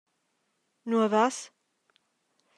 Nua 0.89 1.11
vas? 1.13 1.37